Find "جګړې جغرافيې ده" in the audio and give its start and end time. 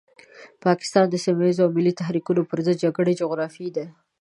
2.83-3.85